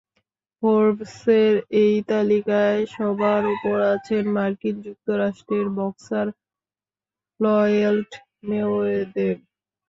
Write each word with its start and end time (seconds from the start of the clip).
ফোর্বসের 0.63 1.53
এই 1.81 1.93
তালিকায় 2.09 2.81
সবার 2.95 3.41
ওপরে 3.53 3.85
আছেন 3.95 4.23
মার্কিন 4.35 4.75
যুক্তরাষ্ট্রের 4.85 5.67
বক্সার 5.77 6.27
ফ্লয়েড 7.33 8.09
মেওয়েদর। 8.47 9.35